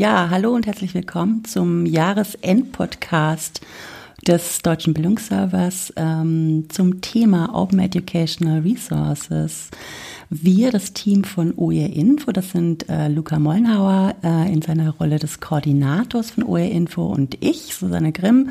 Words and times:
Ja, 0.00 0.30
hallo 0.30 0.54
und 0.54 0.66
herzlich 0.66 0.94
willkommen 0.94 1.44
zum 1.44 1.84
Jahresendpodcast 1.84 3.60
des 4.26 4.62
Deutschen 4.62 4.94
Bildungsservers 4.94 5.92
ähm, 5.94 6.64
zum 6.70 7.02
Thema 7.02 7.54
Open 7.54 7.80
Educational 7.80 8.62
Resources. 8.62 9.68
Wir, 10.30 10.72
das 10.72 10.94
Team 10.94 11.22
von 11.24 11.52
OER 11.54 11.90
Info, 11.90 12.32
das 12.32 12.52
sind 12.52 12.88
äh, 12.88 13.08
Luca 13.08 13.38
Mollenhauer 13.38 14.14
äh, 14.24 14.50
in 14.50 14.62
seiner 14.62 14.88
Rolle 14.88 15.18
des 15.18 15.38
Koordinators 15.38 16.30
von 16.30 16.44
OER 16.44 16.70
Info 16.70 17.04
und 17.04 17.36
ich, 17.40 17.74
Susanne 17.74 18.12
Grimm, 18.12 18.48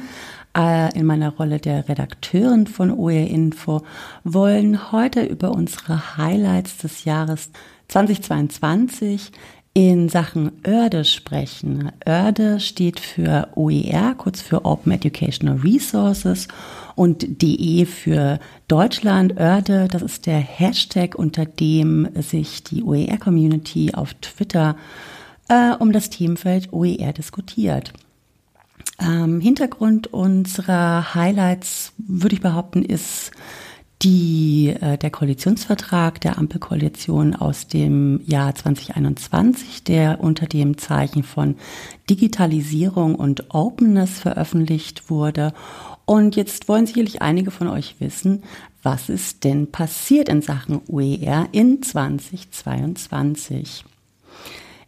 äh, 0.56 0.96
in 0.96 1.08
meiner 1.08 1.30
Rolle 1.32 1.58
der 1.58 1.90
Redakteurin 1.90 2.68
von 2.68 2.92
OER 2.92 3.26
Info, 3.26 3.82
wollen 4.24 4.92
heute 4.92 5.24
über 5.24 5.50
unsere 5.54 6.16
Highlights 6.16 6.78
des 6.78 7.06
Jahres 7.06 7.50
2022 7.88 9.32
in 9.74 10.10
Sachen 10.10 10.52
Oerde 10.66 11.06
sprechen. 11.06 11.92
Oerde 12.06 12.60
steht 12.60 13.00
für 13.00 13.50
OER, 13.56 14.16
kurz 14.18 14.42
für 14.42 14.66
Open 14.66 14.92
Educational 14.92 15.58
Resources 15.58 16.48
und 16.96 17.42
DE 17.42 17.86
für 17.86 18.40
Deutschland. 18.68 19.40
Oerde, 19.40 19.88
das 19.90 20.02
ist 20.02 20.26
der 20.26 20.40
Hashtag, 20.40 21.16
unter 21.16 21.46
dem 21.46 22.10
sich 22.16 22.64
die 22.64 22.84
OER-Community 22.84 23.94
auf 23.94 24.14
Twitter 24.16 24.76
äh, 25.50 25.72
um 25.80 25.92
das 25.92 26.10
Themenfeld 26.10 26.74
OER 26.74 27.14
diskutiert. 27.14 27.94
Ähm, 29.00 29.40
Hintergrund 29.40 30.08
unserer 30.08 31.14
Highlights, 31.16 31.94
würde 31.98 32.36
ich 32.36 32.42
behaupten, 32.42 32.84
ist 32.84 33.32
die, 34.02 34.74
äh, 34.80 34.98
der 34.98 35.10
Koalitionsvertrag 35.10 36.22
der 36.22 36.38
Ampelkoalition 36.38 37.36
aus 37.36 37.68
dem 37.68 38.22
Jahr 38.26 38.56
2021, 38.56 39.84
der 39.84 40.22
unter 40.22 40.48
dem 40.48 40.78
Zeichen 40.78 41.24
von 41.24 41.58
Digitalisierung 42.10 43.16
und 43.16 43.54
Openness 43.54 44.20
veröffentlicht 44.20 45.10
wurde. 45.10 45.54
Und 46.06 46.38
jetzt 46.38 46.70
wollen 46.70 46.88
sicherlich 46.88 47.22
einige 47.22 47.52
von 47.52 47.68
euch 47.68 47.96
wissen, 48.00 48.44
was 48.84 49.10
ist 49.10 49.44
denn 49.44 49.70
passiert 49.72 50.30
in 50.30 50.42
Sachen 50.42 50.80
OER 50.88 51.50
in 51.52 51.84
2022? 51.84 53.84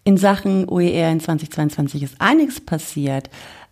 In 0.03 0.17
Sachen 0.17 0.67
OER 0.67 1.11
in 1.11 1.19
2022 1.19 2.01
ist 2.03 2.15
einiges 2.19 2.61
passiert. 2.61 3.29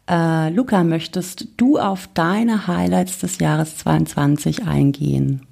Äh, 0.09 0.49
Luca, 0.49 0.83
möchtest 0.83 1.47
du 1.57 1.77
auf 1.77 2.09
deine 2.13 2.67
Highlights 2.67 3.19
des 3.19 3.37
Jahres 3.37 3.77
22 3.77 4.65
eingehen? 4.65 5.45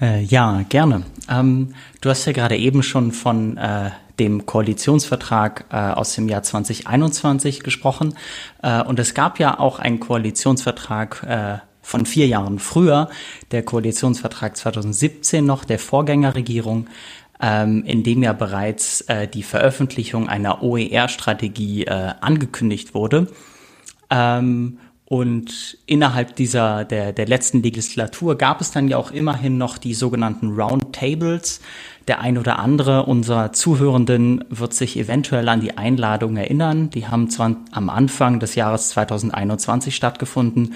Äh, 0.00 0.22
ja, 0.22 0.62
gerne. 0.68 1.04
Ähm, 1.30 1.74
du 2.02 2.10
hast 2.10 2.26
ja 2.26 2.32
gerade 2.32 2.56
eben 2.56 2.82
schon 2.82 3.12
von 3.12 3.56
äh, 3.56 3.90
dem 4.18 4.44
Koalitionsvertrag 4.44 5.64
äh, 5.70 5.76
aus 5.76 6.14
dem 6.14 6.28
Jahr 6.28 6.42
2021 6.42 7.62
gesprochen. 7.62 8.14
Äh, 8.62 8.82
und 8.82 8.98
es 8.98 9.14
gab 9.14 9.38
ja 9.38 9.58
auch 9.58 9.78
einen 9.78 9.98
Koalitionsvertrag 9.98 11.22
äh, 11.26 11.58
von 11.80 12.04
vier 12.04 12.26
Jahren 12.26 12.58
früher, 12.58 13.08
der 13.50 13.62
Koalitionsvertrag 13.62 14.56
2017 14.58 15.44
noch 15.44 15.64
der 15.64 15.78
Vorgängerregierung, 15.78 16.86
ähm, 17.40 17.84
in 17.84 18.02
dem 18.02 18.22
ja 18.22 18.32
bereits 18.32 19.02
äh, 19.02 19.28
die 19.28 19.42
Veröffentlichung 19.42 20.28
einer 20.28 20.62
OER-Strategie 20.62 21.84
äh, 21.84 22.12
angekündigt 22.20 22.94
wurde. 22.94 23.28
Ähm, 24.10 24.78
und 25.10 25.78
innerhalb 25.86 26.36
dieser, 26.36 26.84
der, 26.84 27.14
der 27.14 27.26
letzten 27.26 27.62
Legislatur 27.62 28.36
gab 28.36 28.60
es 28.60 28.72
dann 28.72 28.88
ja 28.88 28.98
auch 28.98 29.10
immerhin 29.10 29.56
noch 29.56 29.78
die 29.78 29.94
sogenannten 29.94 30.50
Roundtables. 30.60 31.62
Der 32.08 32.20
ein 32.20 32.36
oder 32.36 32.58
andere 32.58 33.06
unserer 33.06 33.54
Zuhörenden 33.54 34.44
wird 34.50 34.74
sich 34.74 34.98
eventuell 34.98 35.48
an 35.48 35.60
die 35.60 35.78
Einladung 35.78 36.36
erinnern. 36.36 36.90
Die 36.90 37.06
haben 37.06 37.30
zwar 37.30 37.56
am 37.70 37.88
Anfang 37.88 38.38
des 38.38 38.54
Jahres 38.54 38.90
2021 38.90 39.96
stattgefunden 39.96 40.74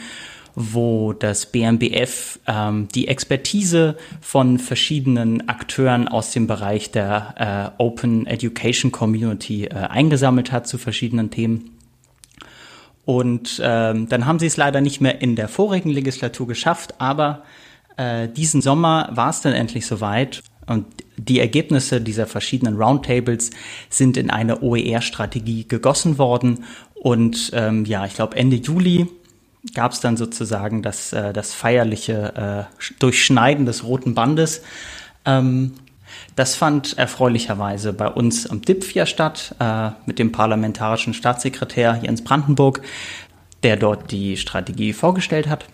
wo 0.55 1.13
das 1.13 1.47
BMBF 1.47 2.39
ähm, 2.47 2.89
die 2.95 3.09
Expertise 3.09 3.97
von 4.21 4.59
verschiedenen 4.59 5.49
Akteuren 5.49 6.09
aus 6.09 6.31
dem 6.33 6.47
Bereich 6.47 6.91
der 6.91 7.73
äh, 7.79 7.83
Open 7.83 8.27
Education 8.27 8.93
Community 8.93 9.65
äh, 9.65 9.75
eingesammelt 9.75 10.53
hat 10.53 10.67
zu 10.67 10.79
verschiedenen 10.79 11.31
Themen. 11.31 11.71
Und 13.05 13.61
ähm, 13.65 14.09
dann 14.09 14.27
haben 14.27 14.39
sie 14.39 14.47
es 14.47 14.57
leider 14.57 14.81
nicht 14.81 15.01
mehr 15.01 15.21
in 15.21 15.35
der 15.35 15.49
vorigen 15.49 15.91
Legislatur 15.91 16.47
geschafft, 16.47 17.01
aber 17.01 17.43
äh, 17.97 18.29
diesen 18.29 18.63
Sommer 18.63 19.09
war 19.13 19.31
es 19.31 19.41
dann 19.41 19.55
endlich 19.55 19.87
soweit. 19.87 20.43
Und 20.67 20.87
die 21.17 21.41
Ergebnisse 21.41 22.01
dieser 22.01 22.27
verschiedenen 22.27 22.77
Roundtables 22.77 23.51
sind 23.91 24.17
in 24.17 24.31
eine 24.31 24.63
OER-Strategie 24.63 25.67
gegossen 25.67 26.19
worden. 26.19 26.65
Und 26.95 27.51
ähm, 27.55 27.85
ja, 27.85 28.07
ich 28.07 28.15
glaube 28.15 28.37
Ende 28.37 28.57
Juli 28.57 29.09
gab 29.75 29.93
es 29.93 30.01
dann 30.01 30.17
sozusagen 30.17 30.83
das, 30.83 31.13
äh, 31.13 31.33
das 31.33 31.55
feierliche 31.55 32.69
äh, 32.71 32.95
Durchschneiden 32.99 33.67
des 33.67 33.85
roten 33.85 34.15
Bandes. 34.15 34.63
Ähm, 35.25 35.75
das 36.37 36.55
fand 36.55 36.99
erfreulicherweise 36.99 37.93
bei 37.93 38.09
uns 38.09 38.47
am 38.47 38.63
DIPFIA 38.63 39.07
statt, 39.07 39.55
äh, 39.61 39.91
mit 40.07 40.19
dem 40.19 40.33
parlamentarischen 40.33 41.15
Staatssekretär 41.15 42.01
Jens 42.03 42.25
Brandenburg, 42.25 42.83
der 43.63 43.77
dort 43.77 44.11
die 44.11 44.37
Strategie 44.37 44.93
vorgestellt 44.93 45.49
hat. 45.49 45.67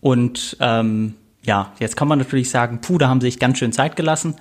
Und 0.00 0.56
ähm, 0.60 1.14
ja, 1.42 1.72
jetzt 1.78 1.96
kann 1.96 2.08
man 2.08 2.18
natürlich 2.18 2.50
sagen, 2.50 2.80
puh, 2.80 2.98
da 2.98 3.08
haben 3.08 3.20
sie 3.20 3.28
sich 3.28 3.38
ganz 3.38 3.58
schön 3.58 3.72
Zeit 3.72 3.96
gelassen. 3.96 4.36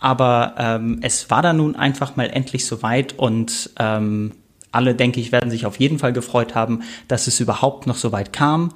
Aber 0.00 0.54
ähm, 0.58 0.98
es 1.02 1.30
war 1.30 1.42
dann 1.42 1.58
nun 1.58 1.76
einfach 1.76 2.16
mal 2.16 2.30
endlich 2.30 2.66
soweit 2.66 3.18
und 3.18 3.70
ähm, 3.78 4.32
alle, 4.78 4.94
denke 4.94 5.18
ich, 5.20 5.32
werden 5.32 5.50
sich 5.50 5.66
auf 5.66 5.80
jeden 5.80 5.98
Fall 5.98 6.12
gefreut 6.12 6.54
haben, 6.54 6.82
dass 7.08 7.26
es 7.26 7.40
überhaupt 7.40 7.88
noch 7.88 7.96
so 7.96 8.12
weit 8.12 8.32
kam. 8.32 8.74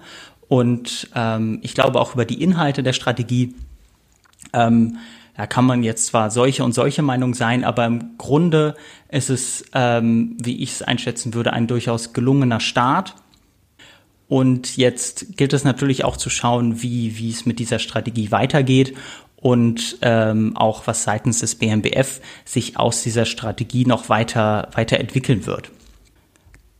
Und 0.48 1.08
ähm, 1.14 1.60
ich 1.62 1.74
glaube 1.74 2.00
auch 2.00 2.14
über 2.14 2.24
die 2.24 2.42
Inhalte 2.42 2.82
der 2.82 2.92
Strategie. 2.92 3.54
Ähm, 4.52 4.98
da 5.36 5.46
kann 5.46 5.64
man 5.64 5.84
jetzt 5.84 6.06
zwar 6.06 6.32
solche 6.32 6.64
und 6.64 6.72
solche 6.74 7.02
Meinung 7.02 7.34
sein, 7.34 7.62
aber 7.62 7.86
im 7.86 8.18
Grunde 8.18 8.74
ist 9.08 9.30
es, 9.30 9.64
ähm, 9.74 10.36
wie 10.42 10.60
ich 10.60 10.72
es 10.72 10.82
einschätzen 10.82 11.34
würde, 11.34 11.52
ein 11.52 11.68
durchaus 11.68 12.12
gelungener 12.12 12.58
Start. 12.58 13.14
Und 14.26 14.76
jetzt 14.76 15.36
gilt 15.36 15.52
es 15.52 15.62
natürlich 15.62 16.04
auch 16.04 16.16
zu 16.16 16.30
schauen, 16.30 16.82
wie, 16.82 17.16
wie 17.16 17.30
es 17.30 17.46
mit 17.46 17.60
dieser 17.60 17.78
Strategie 17.78 18.32
weitergeht 18.32 18.94
und 19.36 19.98
ähm, 20.02 20.56
auch 20.56 20.86
was 20.86 21.04
seitens 21.04 21.40
des 21.40 21.54
BMBF 21.54 22.20
sich 22.44 22.76
aus 22.76 23.02
dieser 23.02 23.24
Strategie 23.24 23.84
noch 23.84 24.08
weiter, 24.08 24.68
weiter 24.74 24.98
entwickeln 25.00 25.46
wird. 25.46 25.70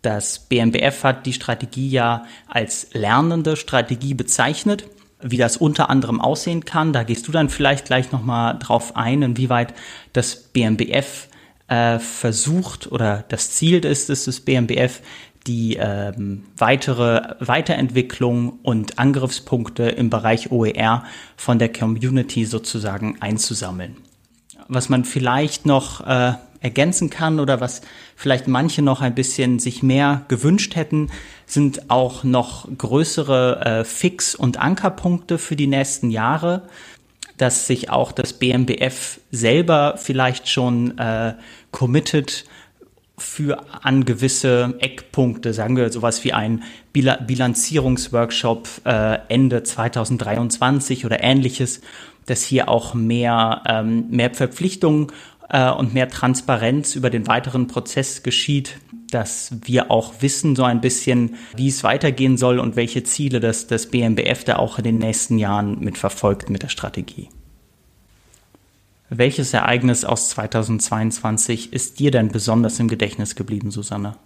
Das 0.03 0.41
BMBF 0.41 1.05
hat 1.05 1.27
die 1.27 1.33
Strategie 1.33 1.89
ja 1.89 2.25
als 2.49 2.89
lernende 2.93 3.57
Strategie 3.57 4.15
bezeichnet. 4.15 4.85
Wie 5.21 5.37
das 5.37 5.57
unter 5.57 5.89
anderem 5.89 6.21
aussehen 6.21 6.65
kann, 6.65 6.93
da 6.93 7.05
gehst 7.05 7.29
du 7.29 7.33
dann 7.33 7.49
vielleicht 7.49 7.85
gleich 7.85 8.11
nochmal 8.11 8.59
drauf 8.59 8.97
ein, 8.97 9.23
inwieweit 9.23 9.73
das 10.13 10.35
BMBF 10.35 11.29
äh, 11.69 12.01
versucht 12.01 12.91
oder 12.91 13.25
das 13.29 13.53
Ziel 13.53 13.85
ist 13.85 14.11
es 14.11 14.25
des 14.25 14.41
BMBF, 14.41 15.01
die 15.47 15.77
ähm, 15.77 16.45
weitere 16.57 17.37
Weiterentwicklung 17.39 18.59
und 18.63 18.99
Angriffspunkte 18.99 19.84
im 19.84 20.11
Bereich 20.11 20.51
OER 20.51 21.05
von 21.37 21.61
der 21.61 21.73
Community 21.73 22.45
sozusagen 22.45 23.17
einzusammeln. 23.21 23.97
Was 24.69 24.89
man 24.89 25.05
vielleicht 25.05 25.67
noch 25.67 26.05
äh, 26.07 26.34
ergänzen 26.62 27.11
kann 27.11 27.41
oder 27.41 27.60
was 27.60 27.83
vielleicht 28.16 28.48
manche 28.48 28.83
noch 28.83 29.01
ein 29.01 29.15
bisschen 29.15 29.59
sich 29.59 29.83
mehr 29.83 30.25
gewünscht 30.28 30.77
hätten, 30.77 31.10
sind 31.47 31.91
auch 31.91 32.25
noch 32.25 32.69
größere 32.77 33.60
äh, 33.65 33.84
Fix- 33.84 34.34
und 34.34 34.59
Ankerpunkte 34.59 35.39
für 35.39 35.57
die 35.57 35.66
nächsten 35.66 36.10
Jahre, 36.10 36.63
dass 37.36 37.66
sich 37.66 37.91
auch 37.91 38.13
das 38.13 38.34
BMBF 38.34 39.21
selber 39.31 39.95
vielleicht 39.97 40.48
schon 40.48 40.97
äh, 40.98 41.34
committed 41.71 42.45
für 43.19 43.65
an 43.83 44.04
gewisse 44.04 44.75
Eckpunkte, 44.81 45.53
sagen 45.53 45.77
wir 45.77 45.91
sowas 45.92 46.25
wie 46.25 46.33
ein 46.33 46.63
Bilanzierungsworkshop 46.92 48.69
äh, 48.84 49.19
Ende 49.28 49.63
2023 49.63 51.07
oder 51.07 51.22
ähnliches, 51.22 51.81
dass 52.27 52.42
hier 52.42 52.69
auch 52.69 52.95
mehr, 52.95 53.63
ähm, 53.66 54.07
mehr 54.10 54.34
Verpflichtungen 54.34 55.09
äh, 55.53 55.71
und 55.71 55.95
mehr 55.95 56.09
Transparenz 56.09 56.97
über 56.97 57.10
den 57.10 57.28
weiteren 57.28 57.69
Prozess 57.69 58.22
geschieht, 58.22 58.78
dass 59.10 59.54
wir 59.65 59.91
auch 59.91 60.15
wissen 60.21 60.57
so 60.57 60.65
ein 60.65 60.81
bisschen, 60.81 61.37
wie 61.54 61.69
es 61.69 61.84
weitergehen 61.84 62.37
soll 62.37 62.59
und 62.59 62.75
welche 62.75 63.04
Ziele 63.04 63.39
das, 63.39 63.66
das 63.66 63.87
BMBF 63.87 64.45
da 64.45 64.57
auch 64.57 64.78
in 64.78 64.84
den 64.84 64.99
nächsten 64.99 65.39
Jahren 65.39 65.78
mitverfolgt 65.81 66.51
mit 66.51 66.63
der 66.63 66.69
Strategie. 66.69 67.28
Welches 69.10 69.53
Ereignis 69.53 70.07
aus 70.07 70.31
2022 70.31 71.75
ist 71.75 72.01
dir 72.01 72.10
denn 72.10 72.28
besonders 72.28 72.81
im 72.81 72.89
Gedächtnis 72.89 73.34
geblieben, 73.34 73.71
Susanne? 73.71 74.16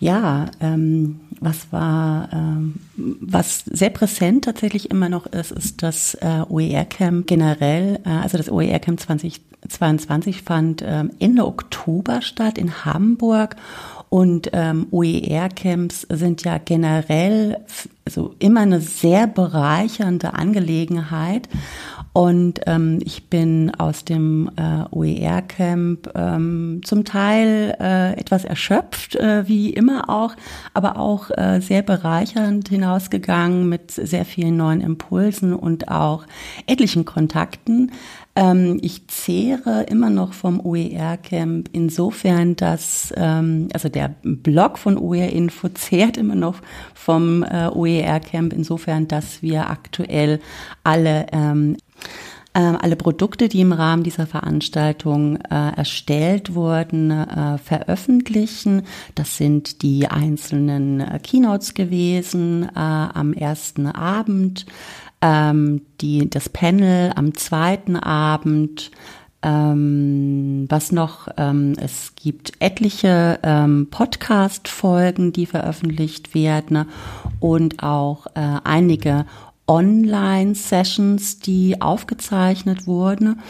Ja, 0.00 0.46
ähm, 0.62 1.20
was 1.40 1.70
war, 1.72 2.30
ähm, 2.32 2.76
was 2.96 3.64
sehr 3.66 3.90
präsent 3.90 4.46
tatsächlich 4.46 4.90
immer 4.90 5.10
noch 5.10 5.26
ist, 5.26 5.52
ist 5.52 5.82
das 5.82 6.14
äh, 6.14 6.42
OER-Camp 6.48 7.26
generell, 7.26 8.00
äh, 8.06 8.08
also 8.08 8.38
das 8.38 8.50
OER-Camp 8.50 8.98
2022 8.98 10.40
fand 10.40 10.82
ähm, 10.84 11.10
Ende 11.18 11.46
Oktober 11.46 12.22
statt 12.22 12.56
in 12.56 12.86
Hamburg 12.86 13.56
und 14.08 14.50
ähm, 14.54 14.86
OER-Camps 14.90 16.06
sind 16.10 16.44
ja 16.44 16.58
generell 16.58 17.58
also 18.06 18.34
immer 18.38 18.62
eine 18.62 18.80
sehr 18.80 19.26
bereichernde 19.26 20.34
Angelegenheit. 20.34 21.48
Und 22.20 22.60
ähm, 22.66 22.98
ich 23.02 23.30
bin 23.30 23.72
aus 23.78 24.04
dem 24.04 24.50
äh, 24.56 24.84
OER-Camp 24.94 26.10
ähm, 26.14 26.82
zum 26.84 27.06
Teil 27.06 27.74
äh, 27.80 28.12
etwas 28.12 28.44
erschöpft, 28.44 29.16
äh, 29.16 29.48
wie 29.48 29.70
immer 29.70 30.10
auch, 30.10 30.34
aber 30.74 30.98
auch 30.98 31.30
äh, 31.30 31.60
sehr 31.60 31.80
bereichernd 31.80 32.68
hinausgegangen 32.68 33.70
mit 33.70 33.92
sehr 33.92 34.26
vielen 34.26 34.58
neuen 34.58 34.82
Impulsen 34.82 35.54
und 35.54 35.88
auch 35.88 36.26
etlichen 36.66 37.06
Kontakten. 37.06 37.90
Ähm, 38.36 38.78
ich 38.82 39.08
zehre 39.08 39.84
immer 39.84 40.10
noch 40.10 40.34
vom 40.34 40.60
OER-Camp 40.60 41.70
insofern, 41.72 42.54
dass, 42.54 43.14
ähm, 43.16 43.68
also 43.72 43.88
der 43.88 44.14
Blog 44.22 44.76
von 44.76 44.98
OER-Info 44.98 45.68
zehrt 45.74 46.18
immer 46.18 46.34
noch 46.34 46.56
vom 46.92 47.42
äh, 47.44 47.68
OER-Camp 47.68 48.52
insofern, 48.52 49.08
dass 49.08 49.40
wir 49.40 49.70
aktuell 49.70 50.38
alle 50.84 51.26
ähm, 51.32 51.78
alle 52.52 52.96
Produkte, 52.96 53.48
die 53.48 53.60
im 53.60 53.72
Rahmen 53.72 54.02
dieser 54.02 54.26
Veranstaltung 54.26 55.36
äh, 55.36 55.76
erstellt 55.76 56.54
wurden, 56.54 57.12
äh, 57.12 57.58
veröffentlichen. 57.58 58.82
Das 59.14 59.36
sind 59.36 59.82
die 59.82 60.08
einzelnen 60.08 61.00
äh, 61.00 61.20
Keynotes 61.22 61.74
gewesen 61.74 62.64
äh, 62.64 62.70
am 62.74 63.34
ersten 63.34 63.86
Abend, 63.86 64.66
ähm, 65.20 65.82
die, 66.00 66.28
das 66.28 66.48
Panel 66.48 67.12
am 67.14 67.34
zweiten 67.34 67.94
Abend. 67.94 68.90
Ähm, 69.42 70.66
was 70.68 70.92
noch? 70.92 71.28
Ähm, 71.38 71.74
es 71.80 72.14
gibt 72.14 72.52
etliche 72.58 73.38
ähm, 73.42 73.88
Podcast-Folgen, 73.90 75.32
die 75.32 75.46
veröffentlicht 75.46 76.34
werden 76.34 76.84
und 77.38 77.82
auch 77.82 78.26
äh, 78.34 78.58
einige 78.64 79.24
Online-Sessions, 79.70 81.38
die 81.38 81.80
aufgezeichnet 81.80 82.88
wurden. 82.88 83.40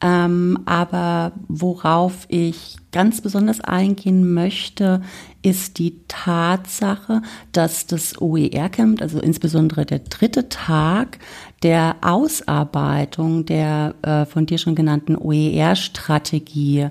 Ähm, 0.00 0.58
aber 0.66 1.30
worauf 1.46 2.26
ich 2.26 2.76
ganz 2.90 3.20
besonders 3.20 3.60
eingehen 3.60 4.34
möchte, 4.34 5.02
ist 5.42 5.78
die 5.78 6.00
Tatsache, 6.08 7.22
dass 7.52 7.86
das 7.86 8.20
OER-Camp, 8.20 9.00
also 9.00 9.20
insbesondere 9.20 9.86
der 9.86 10.00
dritte 10.00 10.48
Tag 10.48 11.18
der 11.62 11.94
Ausarbeitung 12.00 13.46
der 13.46 13.94
äh, 14.02 14.24
von 14.26 14.46
dir 14.46 14.58
schon 14.58 14.74
genannten 14.74 15.14
OER-Strategie 15.16 16.88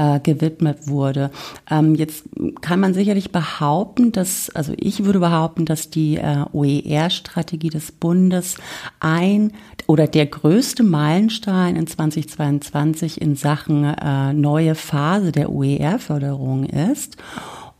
äh, 0.00 0.18
gewidmet 0.20 0.88
wurde. 0.88 1.30
Ähm, 1.70 1.94
jetzt 1.94 2.24
kann 2.62 2.80
man 2.80 2.94
sicherlich 2.94 3.32
behaupten, 3.32 4.12
dass, 4.12 4.48
also 4.50 4.72
ich 4.78 5.04
würde 5.04 5.20
behaupten, 5.20 5.66
dass 5.66 5.90
die 5.90 6.16
äh, 6.16 6.44
OER-Strategie 6.52 7.68
des 7.68 7.92
Bundes 7.92 8.56
ein 8.98 9.52
oder 9.86 10.06
der 10.06 10.26
größte 10.26 10.82
Meilenstein 10.82 11.76
in 11.76 11.86
2022 11.86 13.20
in 13.20 13.36
Sachen 13.36 13.84
äh, 13.84 14.32
neue 14.32 14.74
Phase 14.74 15.32
der 15.32 15.50
OER-Förderung 15.50 16.64
ist. 16.64 17.18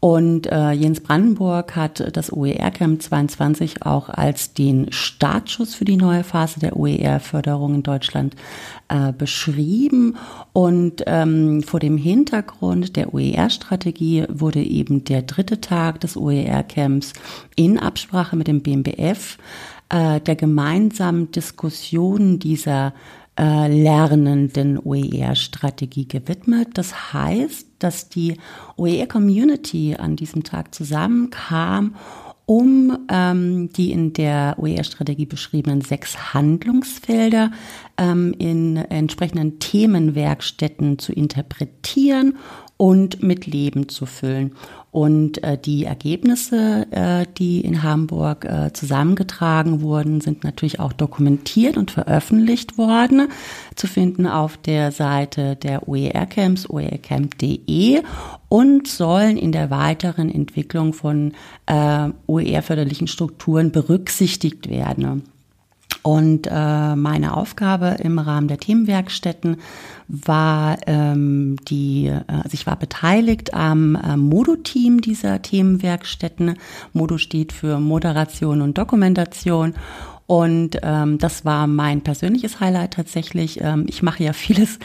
Und 0.00 0.50
äh, 0.50 0.70
Jens 0.72 1.00
Brandenburg 1.00 1.76
hat 1.76 2.16
das 2.16 2.32
OER-Camp 2.32 3.02
22 3.02 3.84
auch 3.84 4.08
als 4.08 4.54
den 4.54 4.90
Startschuss 4.90 5.74
für 5.74 5.84
die 5.84 5.98
neue 5.98 6.24
Phase 6.24 6.58
der 6.58 6.76
OER-Förderung 6.76 7.74
in 7.74 7.82
Deutschland 7.82 8.34
äh, 8.88 9.12
beschrieben. 9.12 10.16
Und 10.54 11.04
ähm, 11.06 11.62
vor 11.62 11.80
dem 11.80 11.98
Hintergrund 11.98 12.96
der 12.96 13.12
OER-Strategie 13.12 14.24
wurde 14.30 14.62
eben 14.62 15.04
der 15.04 15.20
dritte 15.20 15.60
Tag 15.60 16.00
des 16.00 16.16
OER-Camps 16.16 17.12
in 17.54 17.78
Absprache 17.78 18.36
mit 18.36 18.48
dem 18.48 18.62
BMBF 18.62 19.36
äh, 19.90 20.20
der 20.20 20.36
gemeinsamen 20.36 21.30
Diskussion 21.30 22.38
dieser 22.38 22.94
äh, 23.40 23.68
lernenden 23.68 24.78
OER-Strategie 24.78 26.06
gewidmet. 26.06 26.68
Das 26.74 27.14
heißt, 27.14 27.68
dass 27.78 28.10
die 28.10 28.36
OER-Community 28.76 29.96
an 29.98 30.14
diesem 30.14 30.44
Tag 30.44 30.74
zusammenkam, 30.74 31.94
um 32.44 32.99
ähm, 33.10 33.70
die 33.72 33.92
in 33.92 34.12
der 34.12 34.56
OER-Strategie 34.58 35.26
beschriebenen 35.26 35.82
sechs 35.82 36.32
Handlungsfelder 36.32 37.50
ähm, 37.98 38.34
in 38.38 38.76
entsprechenden 38.76 39.58
Themenwerkstätten 39.58 40.98
zu 40.98 41.12
interpretieren 41.12 42.38
und 42.80 43.22
mit 43.22 43.46
Leben 43.46 43.90
zu 43.90 44.06
füllen. 44.06 44.52
Und 44.90 45.44
äh, 45.44 45.58
die 45.58 45.84
Ergebnisse, 45.84 46.86
äh, 46.90 47.26
die 47.36 47.60
in 47.60 47.82
Hamburg 47.82 48.46
äh, 48.46 48.72
zusammengetragen 48.72 49.82
wurden, 49.82 50.22
sind 50.22 50.42
natürlich 50.44 50.80
auch 50.80 50.94
dokumentiert 50.94 51.76
und 51.76 51.90
veröffentlicht 51.90 52.78
worden, 52.78 53.28
zu 53.76 53.86
finden 53.86 54.26
auf 54.26 54.56
der 54.56 54.92
Seite 54.92 55.56
der 55.56 55.88
OER-Camps, 55.88 56.70
oercamp.de 56.70 58.00
und 58.48 58.88
sollen 58.88 59.36
in 59.36 59.52
der 59.52 59.70
weiteren 59.70 60.28
Entwicklung 60.28 60.92
von 60.92 61.34
äh, 61.66 62.08
OER-förderlichen 62.26 62.99
Strukturen 63.06 63.72
berücksichtigt 63.72 64.68
werden. 64.68 65.24
Und 66.02 66.48
äh, 66.50 66.96
meine 66.96 67.36
Aufgabe 67.36 67.96
im 68.02 68.18
Rahmen 68.18 68.48
der 68.48 68.58
Themenwerkstätten 68.58 69.58
war 70.08 70.78
ähm, 70.86 71.56
die, 71.68 72.06
äh, 72.06 72.22
also 72.26 72.50
ich 72.52 72.66
war 72.66 72.76
beteiligt 72.76 73.52
am 73.52 73.96
äh, 73.96 74.16
Modo-Team 74.16 75.02
dieser 75.02 75.42
Themenwerkstätten. 75.42 76.56
Modo 76.94 77.18
steht 77.18 77.52
für 77.52 77.80
Moderation 77.80 78.62
und 78.62 78.78
Dokumentation 78.78 79.74
und 80.30 80.78
ähm, 80.84 81.18
das 81.18 81.44
war 81.44 81.66
mein 81.66 82.02
persönliches 82.02 82.60
Highlight 82.60 82.92
tatsächlich. 82.92 83.60
Ähm, 83.62 83.86
ich 83.88 84.00
mache 84.00 84.22
ja 84.22 84.32
vieles 84.32 84.78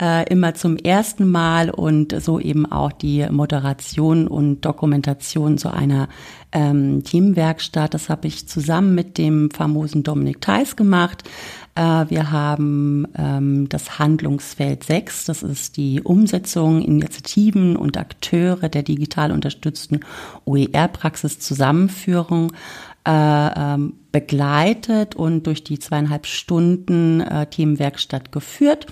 äh, 0.00 0.24
immer 0.30 0.54
zum 0.54 0.76
ersten 0.76 1.28
Mal 1.28 1.70
und 1.70 2.14
so 2.22 2.38
eben 2.38 2.70
auch 2.70 2.92
die 2.92 3.26
Moderation 3.28 4.28
und 4.28 4.60
Dokumentation 4.60 5.58
zu 5.58 5.72
einer 5.74 6.08
ähm, 6.52 7.02
Teamwerkstatt. 7.02 7.94
Das 7.94 8.10
habe 8.10 8.28
ich 8.28 8.46
zusammen 8.46 8.94
mit 8.94 9.18
dem 9.18 9.50
famosen 9.50 10.04
Dominik 10.04 10.40
Theis 10.40 10.76
gemacht. 10.76 11.24
Äh, 11.74 11.80
wir 12.08 12.30
haben 12.30 13.08
ähm, 13.16 13.68
das 13.68 13.98
Handlungsfeld 13.98 14.84
6, 14.84 15.24
das 15.24 15.42
ist 15.42 15.78
die 15.78 16.02
Umsetzung, 16.02 16.80
Initiativen 16.80 17.74
und 17.76 17.96
Akteure 17.96 18.68
der 18.68 18.84
digital 18.84 19.32
unterstützten 19.32 20.00
OER-Praxis 20.44 21.40
Zusammenführung 21.40 22.52
äh, 23.06 23.10
ähm, 23.74 23.94
begleitet 24.12 25.14
und 25.14 25.46
durch 25.46 25.64
die 25.64 25.78
zweieinhalb 25.78 26.26
Stunden 26.26 27.20
äh, 27.20 27.46
Themenwerkstatt 27.46 28.32
geführt. 28.32 28.86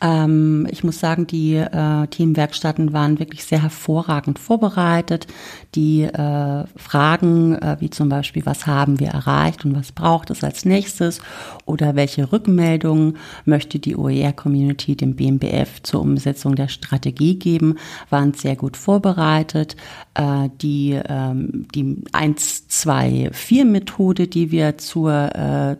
Ähm, 0.00 0.66
ich 0.70 0.84
muss 0.84 1.00
sagen, 1.00 1.26
die 1.26 1.54
äh, 1.54 2.06
Teamwerkstätten 2.06 2.92
waren 2.92 3.18
wirklich 3.18 3.44
sehr 3.44 3.62
hervorragend 3.62 4.38
vorbereitet. 4.38 5.26
Die 5.74 6.02
äh, 6.02 6.64
Fragen, 6.76 7.56
äh, 7.56 7.76
wie 7.80 7.90
zum 7.90 8.08
Beispiel, 8.08 8.46
was 8.46 8.66
haben 8.66 9.00
wir 9.00 9.08
erreicht 9.08 9.64
und 9.64 9.74
was 9.76 9.92
braucht 9.92 10.30
es 10.30 10.44
als 10.44 10.64
nächstes 10.64 11.20
oder 11.64 11.96
welche 11.96 12.32
Rückmeldungen 12.32 13.16
möchte 13.44 13.78
die 13.78 13.96
OER-Community 13.96 14.96
dem 14.96 15.16
BMBF 15.16 15.82
zur 15.82 16.00
Umsetzung 16.00 16.54
der 16.54 16.68
Strategie 16.68 17.38
geben, 17.38 17.76
waren 18.10 18.34
sehr 18.34 18.56
gut 18.56 18.76
vorbereitet. 18.76 19.76
Äh, 20.14 20.48
die, 20.60 21.00
ähm, 21.08 21.66
die 21.74 22.02
1, 22.12 22.68
2, 22.68 23.30
4 23.32 23.64
Methode, 23.64 24.28
die 24.28 24.50
wir 24.50 24.78
zur, 24.78 25.12
äh, 25.34 25.76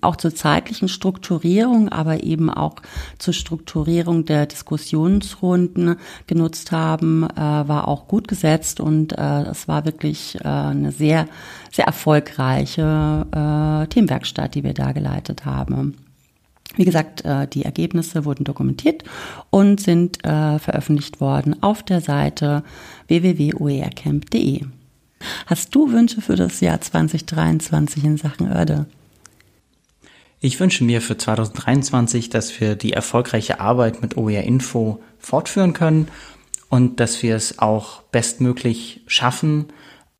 auch 0.00 0.16
zur 0.16 0.34
zeitlichen 0.34 0.88
Strukturierung, 0.88 1.88
aber 1.88 2.22
eben 2.22 2.50
auch 2.50 2.76
zur 3.18 3.34
Strukturierung 3.34 4.24
der 4.24 4.46
Diskussionsrunden 4.46 5.96
genutzt 6.26 6.72
haben, 6.72 7.24
äh, 7.24 7.36
war 7.36 7.88
auch 7.88 8.08
gut 8.08 8.28
gesetzt 8.28 8.80
und 8.80 9.12
äh, 9.12 9.42
es 9.42 9.68
war 9.68 9.84
wirklich 9.84 10.36
äh, 10.36 10.48
eine 10.48 10.92
sehr, 10.92 11.28
sehr 11.70 11.86
erfolgreiche 11.86 13.26
äh, 13.30 13.86
Themenwerkstatt, 13.88 14.54
die 14.54 14.64
wir 14.64 14.74
da 14.74 14.92
geleitet 14.92 15.44
haben. 15.44 15.96
Wie 16.76 16.84
gesagt, 16.84 17.24
äh, 17.24 17.46
die 17.46 17.64
Ergebnisse 17.64 18.24
wurden 18.24 18.44
dokumentiert 18.44 19.04
und 19.50 19.80
sind 19.80 20.24
äh, 20.24 20.58
veröffentlicht 20.58 21.20
worden 21.20 21.62
auf 21.62 21.82
der 21.82 22.00
Seite 22.00 22.62
www.oercamp.de. 23.08 24.64
Hast 25.46 25.74
du 25.74 25.92
Wünsche 25.92 26.20
für 26.20 26.36
das 26.36 26.60
Jahr 26.60 26.80
2023 26.80 28.04
in 28.04 28.16
Sachen 28.16 28.50
Erde? 28.50 28.86
Ich 30.44 30.58
wünsche 30.58 30.82
mir 30.82 31.00
für 31.00 31.16
2023, 31.16 32.28
dass 32.28 32.60
wir 32.60 32.74
die 32.74 32.92
erfolgreiche 32.92 33.60
Arbeit 33.60 34.02
mit 34.02 34.16
OER 34.16 34.42
Info 34.42 35.00
fortführen 35.20 35.72
können 35.72 36.08
und 36.68 36.98
dass 36.98 37.22
wir 37.22 37.36
es 37.36 37.60
auch 37.60 38.02
bestmöglich 38.02 39.02
schaffen, 39.06 39.66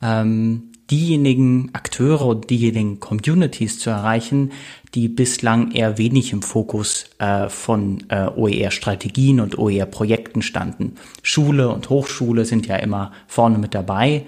ähm, 0.00 0.70
diejenigen 0.92 1.70
Akteure 1.72 2.26
und 2.26 2.50
diejenigen 2.50 3.00
Communities 3.00 3.80
zu 3.80 3.90
erreichen, 3.90 4.52
die 4.94 5.08
bislang 5.08 5.72
eher 5.72 5.98
wenig 5.98 6.32
im 6.32 6.42
Fokus 6.42 7.06
äh, 7.18 7.48
von 7.48 8.04
äh, 8.08 8.28
OER-Strategien 8.28 9.40
und 9.40 9.58
OER-Projekten 9.58 10.42
standen. 10.42 10.94
Schule 11.24 11.68
und 11.68 11.90
Hochschule 11.90 12.44
sind 12.44 12.68
ja 12.68 12.76
immer 12.76 13.10
vorne 13.26 13.58
mit 13.58 13.74
dabei, 13.74 14.26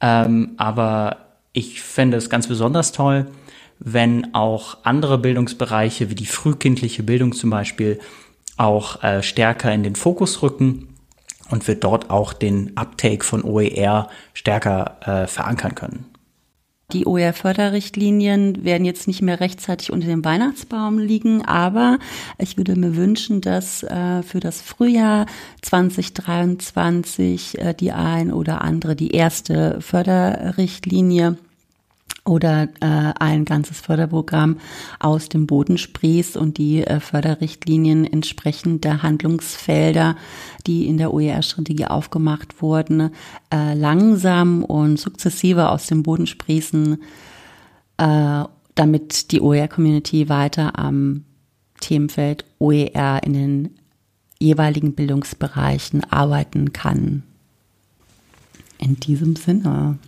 ähm, 0.00 0.52
aber 0.56 1.18
ich 1.52 1.82
fände 1.82 2.16
es 2.16 2.30
ganz 2.30 2.46
besonders 2.46 2.92
toll, 2.92 3.26
wenn 3.84 4.34
auch 4.34 4.78
andere 4.82 5.18
Bildungsbereiche 5.18 6.10
wie 6.10 6.14
die 6.14 6.26
frühkindliche 6.26 7.02
Bildung 7.02 7.32
zum 7.32 7.50
Beispiel 7.50 8.00
auch 8.56 9.02
äh, 9.02 9.22
stärker 9.22 9.72
in 9.72 9.82
den 9.82 9.94
Fokus 9.94 10.42
rücken 10.42 10.88
und 11.50 11.68
wir 11.68 11.74
dort 11.74 12.10
auch 12.10 12.32
den 12.32 12.76
Uptake 12.76 13.24
von 13.24 13.44
OER 13.44 14.08
stärker 14.32 14.96
äh, 15.04 15.26
verankern 15.26 15.74
können. 15.74 16.06
Die 16.92 17.06
OER-Förderrichtlinien 17.06 18.64
werden 18.64 18.84
jetzt 18.84 19.08
nicht 19.08 19.22
mehr 19.22 19.40
rechtzeitig 19.40 19.90
unter 19.90 20.06
dem 20.06 20.24
Weihnachtsbaum 20.24 20.98
liegen, 20.98 21.44
aber 21.44 21.98
ich 22.38 22.56
würde 22.56 22.76
mir 22.76 22.94
wünschen, 22.94 23.40
dass 23.40 23.82
äh, 23.82 24.22
für 24.22 24.38
das 24.38 24.60
Frühjahr 24.60 25.26
2023 25.62 27.58
äh, 27.58 27.74
die 27.74 27.92
ein 27.92 28.32
oder 28.32 28.60
andere, 28.60 28.96
die 28.96 29.12
erste 29.12 29.80
Förderrichtlinie 29.80 31.38
oder 32.24 32.68
äh, 32.80 33.12
ein 33.18 33.44
ganzes 33.44 33.80
Förderprogramm 33.80 34.58
aus 34.98 35.28
dem 35.28 35.46
Boden 35.46 35.76
sprießt 35.76 36.36
und 36.36 36.56
die 36.56 36.82
äh, 36.82 37.00
Förderrichtlinien 37.00 38.04
entsprechend 38.10 38.84
der 38.84 39.02
Handlungsfelder, 39.02 40.16
die 40.66 40.86
in 40.86 40.96
der 40.96 41.12
OER-Strategie 41.12 41.86
aufgemacht 41.86 42.62
wurden, 42.62 43.10
äh, 43.52 43.74
langsam 43.74 44.64
und 44.64 44.98
sukzessive 44.98 45.68
aus 45.68 45.86
dem 45.86 46.02
Boden 46.02 46.26
sprießen, 46.26 47.02
äh, 47.98 48.44
damit 48.74 49.30
die 49.30 49.40
OER-Community 49.40 50.28
weiter 50.30 50.78
am 50.78 51.24
Themenfeld 51.80 52.46
OER 52.58 53.20
in 53.22 53.32
den 53.34 53.70
jeweiligen 54.38 54.94
Bildungsbereichen 54.94 56.04
arbeiten 56.10 56.72
kann. 56.72 57.22
In 58.78 58.96
diesem 58.96 59.36
Sinne. 59.36 59.98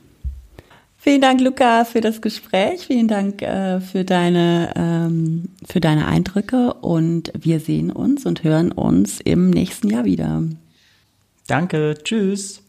Vielen 1.09 1.21
Dank, 1.21 1.41
Luca, 1.41 1.85
für 1.85 2.01
das 2.01 2.21
Gespräch. 2.21 2.85
Vielen 2.89 3.07
Dank 3.07 3.41
äh, 3.41 3.81
für 3.81 4.03
deine 4.03 4.73
ähm, 4.75 5.51
für 5.65 5.79
deine 5.79 6.09
Eindrücke 6.09 6.75
und 6.75 7.33
wir 7.39 7.61
sehen 7.61 7.93
uns 7.93 8.27
und 8.27 8.43
hören 8.43 8.73
uns 8.73 9.21
im 9.21 9.51
nächsten 9.51 9.89
Jahr 9.89 10.05
wieder. 10.05 10.43
Danke, 11.47 11.95
tschüss. 12.03 12.66